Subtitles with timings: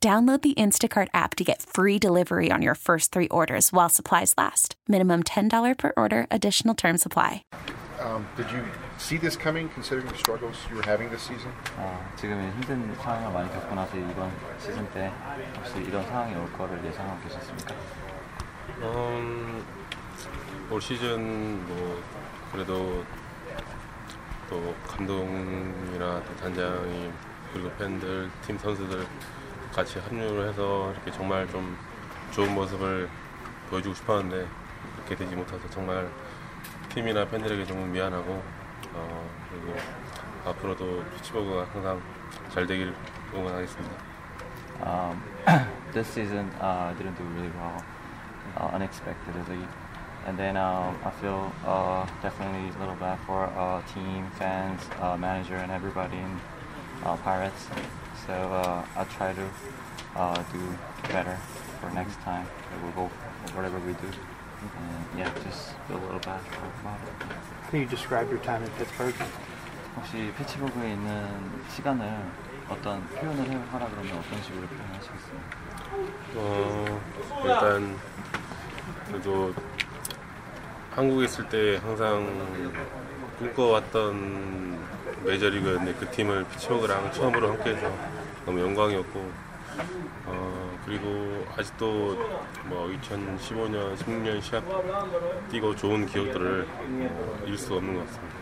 [0.00, 4.34] Download the Instacart app to get free delivery on your first three orders while supplies
[4.36, 4.76] last.
[4.86, 7.42] Minimum $10 per order, additional term supply.
[7.98, 8.62] Um, did you
[8.98, 11.50] see this coming, considering the struggles you were having this season?
[11.78, 15.10] 어, 지금 힘든 상황을 많이 겪고 나서 이번 시즌 때
[15.56, 17.74] 혹시 이런 상황이 올 거를 예상하고 계셨습니까?
[18.82, 19.64] 음,
[20.70, 22.02] 올 시즌 뭐
[22.52, 23.04] 그래도
[24.50, 27.10] 또 감독이나 또 단장이
[27.54, 29.06] 그리고 팬들, 팀 선수들
[29.73, 31.77] 같이 합류를 해서 이렇게 정말 좀
[32.31, 33.09] 좋은 모습을
[33.69, 34.47] 보여주고 싶었는데
[34.95, 36.09] 그렇게 되지 못해서 정말
[36.89, 38.41] 팀이나 팬들에게 너무 미안하고
[38.93, 39.77] 어, 그리고
[40.45, 42.01] 앞으로도 피치버그가 항상
[42.49, 42.93] 잘 되길
[43.33, 44.09] 응원하겠습니다.
[44.81, 45.21] Um,
[45.91, 47.83] this season uh, didn't do really well,
[48.57, 49.59] uh, unexpectedly.
[50.25, 55.17] And then um, I feel uh, definitely a little bad for uh, team, fans, uh,
[55.17, 56.39] manager, and everybody in
[57.03, 57.67] uh, Pirates.
[58.29, 59.45] So uh, I'll try to
[60.15, 60.61] uh, do
[61.11, 61.35] better
[61.81, 62.45] for next time.
[62.83, 63.11] We'll go
[63.55, 64.05] whatever we do.
[64.05, 66.39] And yeah, just feel a little bad
[66.81, 67.71] about it.
[67.71, 69.15] Can you describe your time in Pittsburgh?
[69.97, 72.05] 혹시 피츠버그에 있는 시간을
[72.69, 75.39] 어떤 표현을 해- 하라 그러면 어떤 식으로 표현하시겠어요?
[76.35, 77.01] 어,
[77.43, 77.97] 일단
[79.07, 79.53] 그래도
[80.91, 82.27] 한국에 있을 때 항상
[83.39, 84.77] 꿈꿔왔던
[85.23, 87.89] 메이저리그였는데 그 팀을 피츠버그랑 처음으로 함께해서
[88.45, 89.31] 너무 영광이었고
[90.25, 92.17] 어, 그리고 아직도
[92.65, 94.63] 뭐 2015년, 16년 시합
[95.49, 98.35] 뛰고 좋은 기억들을 어, 잃을 수가 없는 것 같습니다.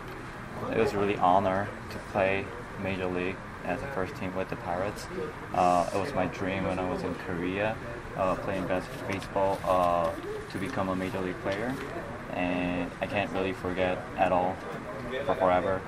[0.70, 2.44] It was really honor to play
[2.82, 5.06] Major League as a first team with the Pirates.
[5.54, 7.76] Uh, it was my dream when I was in Korea,
[8.16, 10.10] uh, playing bas- baseball, uh,
[10.50, 11.72] to become a Major League player.
[12.34, 14.56] And I can't really forget at all
[15.25, 15.81] for forever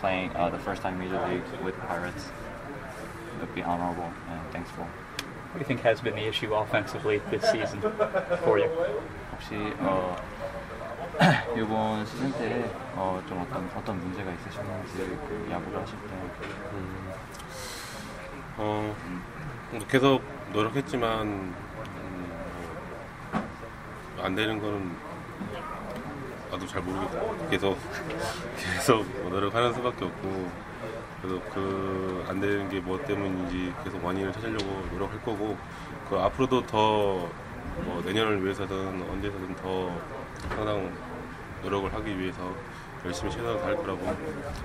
[0.00, 2.26] playing uh, the first time Major League with Pirates.
[2.26, 4.84] It would be honorable and thankful.
[4.84, 7.80] What do you think has been the issue offensively this season
[8.44, 8.70] for you?
[9.32, 10.16] 혹시 어,
[11.56, 14.92] 이번 시즌 때 어, 좀 어떤 어떤 문제가 있으셨는지
[15.28, 16.14] 그 야구를 하실 때
[18.58, 18.94] 어,
[19.70, 20.22] 뭐 계속
[20.52, 21.54] 노력했지만 음,
[24.16, 25.05] 뭐안 되는 거는
[26.51, 27.77] 나도 잘 모르겠고 계속
[28.75, 30.49] 계속 뭐 노력하는 수밖에 없고
[31.21, 35.57] 그래서 그 안 되는 게 뭐 때문인지 계속 원인을 찾으려고 노력할 거고
[36.09, 37.27] 그 앞으로도 더
[37.85, 38.75] 뭐 내년을 위해서든
[39.07, 39.91] 언제서든 더
[40.49, 40.91] 항상
[41.61, 42.51] 노력을 하기 위해서
[43.05, 43.99] 열심히 최선을 다할 거라고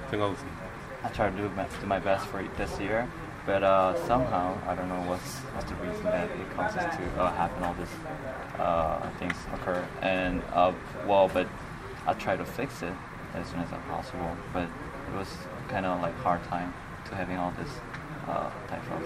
[0.09, 0.63] 생각하고 있습니다.
[1.05, 3.07] I try to do my, do my best for this year,
[3.45, 7.33] but uh, somehow I don't know what's what's the reason that it causes to uh,
[7.37, 7.63] happen.
[7.65, 7.93] All these
[8.59, 10.73] uh, things occur, and uh,
[11.07, 11.47] well, but
[12.06, 12.94] I try to fix it
[13.36, 14.36] as soon as possible.
[14.54, 15.30] But it was
[15.70, 16.74] kind of like hard time
[17.10, 17.70] to having all this
[18.28, 19.02] uh, type of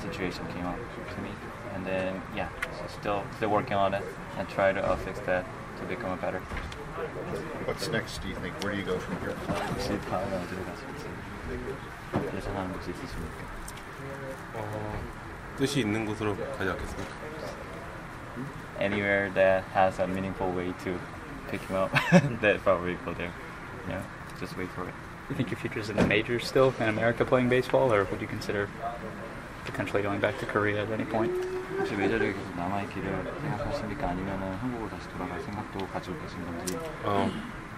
[0.00, 0.76] situation came up
[1.14, 1.30] to me,
[1.74, 2.48] and then yeah,
[2.78, 4.02] so still still working on it
[4.38, 5.44] and try to uh, fix that
[5.78, 6.40] to become a better.
[7.66, 8.54] What's next, do you think?
[8.62, 9.34] Where do you go from here?
[9.34, 11.06] 혹시 다음에 어디로 가실지
[12.36, 13.44] 예상하는 곳이 있으십니까?
[14.54, 15.00] 어,
[15.56, 17.14] 뜻이 있는 곳으로 가지 않겠습니까?
[18.80, 20.98] Anywhere that has a meaningful way to
[21.54, 21.92] pick him up,
[22.40, 23.32] that probably go there.
[23.88, 24.02] Yeah,
[24.38, 24.94] just wait for it.
[25.28, 28.20] Do you think your future's in the majors still in America playing baseball, or would
[28.20, 28.68] you consider
[29.64, 31.32] potentially going back to Korea at any point?
[31.78, 34.08] 혹시 메이저리그에 계속 남아있기를 생각하십니까?
[34.08, 36.78] 아니면은 한국으로 다시 돌아갈 생각도 가지고 계신 건지?
[37.04, 37.30] 어,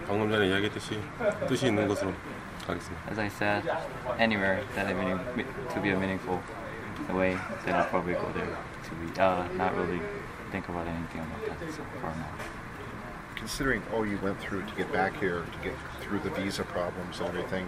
[0.08, 1.00] 방금 전에 이야기했듯이
[1.46, 2.12] 뜻이 있는 곳으로
[2.66, 3.10] 가겠습니다.
[3.10, 3.68] As I said,
[4.18, 5.18] anywhere that I mean
[5.68, 6.40] to be a meaningful
[7.12, 10.00] way, then I'll probably go there to be uh, not really
[10.50, 12.55] think about anything about that so for now.
[13.37, 17.19] Considering all you went through to get back here, to get through the visa problems
[17.19, 17.67] and everything,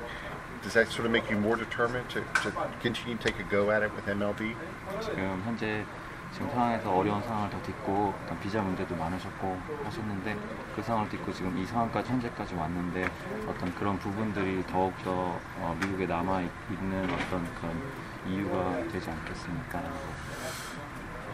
[0.63, 2.51] does that sort of make you more determined to, to
[2.81, 4.55] continue to take a go at it with MLB?
[5.01, 5.85] 지금 현재
[6.33, 10.37] 지금 상황에서 어려운 상황을 다 딛고 어떤 비자 문제도 많으셨고 하셨는데
[10.75, 13.09] 그 상황을 딛고 지금 이 상황까지 현재까지 왔는데
[13.47, 17.81] 어떤 그런 부분들이 더욱더 어, 미국에 남아 있- 있는 어떤 그런
[18.27, 19.81] 이유가 되지 않겠습니까?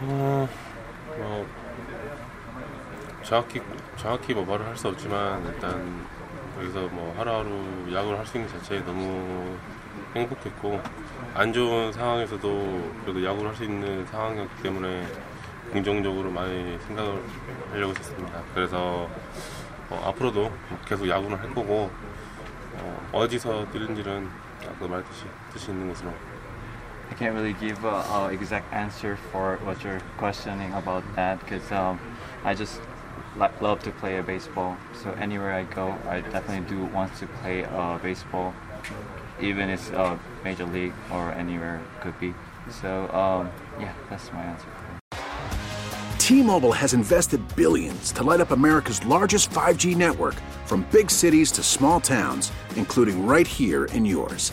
[0.02, 0.48] 어,
[1.18, 1.46] 뭐
[3.22, 3.60] 정확히
[3.96, 6.04] 정확히 뭐 말을 할 수 없지만 일단
[6.58, 9.56] 여기서 뭐 하루하루 야구를 할 수 있는 것 자체에 너무
[10.14, 10.80] 행복했고
[11.34, 15.06] 안 좋은 상황에서도 그래도 야구를 할 수 있는 상황이었기 때문에
[15.72, 17.20] 긍정적으로 많이 생각을
[17.72, 18.42] 하려고 했습니다.
[18.54, 19.08] 그래서
[19.90, 20.50] 어, 앞으로도
[20.86, 21.90] 계속 야구를 할 거고
[22.78, 24.28] 어, 어디서 뛰는지는
[24.64, 26.12] 아까 말했듯이 뜻이 있는 것으로
[27.10, 31.70] I can't really give a, a exact answer for what you're questioning about that because
[31.72, 32.00] um,
[32.44, 32.80] I just
[33.60, 34.76] love to play a baseball.
[35.02, 38.54] So anywhere I go, I definitely do want to play uh, baseball,
[39.40, 42.34] even if it's uh, major league or anywhere could be.
[42.80, 43.50] So um,
[43.80, 44.68] yeah, that's my answer.
[46.18, 51.62] T-Mobile has invested billions to light up America's largest 5G network from big cities to
[51.62, 54.52] small towns, including right here in yours.